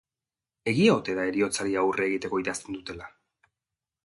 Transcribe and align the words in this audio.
Egia 0.71 0.95
ote 1.01 1.15
da 1.19 1.25
heriotzari 1.31 1.77
aurre 1.83 2.07
egiteko 2.13 2.41
idazten 2.45 2.79
dutela? 2.79 3.13